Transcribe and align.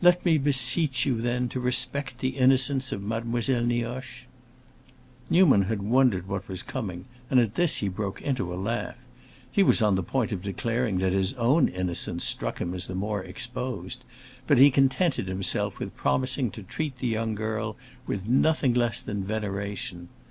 Let 0.00 0.24
me 0.24 0.38
beseech 0.38 1.04
you, 1.04 1.20
then, 1.20 1.46
to 1.50 1.60
respect 1.60 2.20
the 2.20 2.38
innocence 2.38 2.90
of 2.90 3.02
Mademoiselle 3.02 3.64
Nioche!" 3.66 4.24
Newman 5.28 5.64
had 5.64 5.82
wondered 5.82 6.26
what 6.26 6.48
was 6.48 6.62
coming, 6.62 7.04
and 7.30 7.38
at 7.38 7.54
this 7.54 7.76
he 7.76 7.88
broke 7.90 8.22
into 8.22 8.50
a 8.50 8.56
laugh. 8.56 8.96
He 9.52 9.62
was 9.62 9.82
on 9.82 9.94
the 9.94 10.02
point 10.02 10.32
of 10.32 10.40
declaring 10.40 11.00
that 11.00 11.12
his 11.12 11.34
own 11.34 11.68
innocence 11.68 12.24
struck 12.24 12.60
him 12.62 12.72
as 12.72 12.86
the 12.86 12.94
more 12.94 13.22
exposed, 13.22 14.04
but 14.46 14.56
he 14.56 14.70
contented 14.70 15.28
himself 15.28 15.78
with 15.78 15.94
promising 15.94 16.50
to 16.52 16.62
treat 16.62 16.96
the 16.98 17.06
young 17.08 17.34
girl 17.34 17.76
with 18.06 18.26
nothing 18.26 18.72
less 18.72 19.02
than 19.02 19.22
veneration. 19.22 20.08